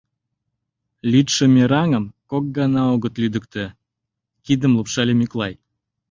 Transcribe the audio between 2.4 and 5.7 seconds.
гана огыт лӱдыктӧ!— кидым лупшале Мӱклай.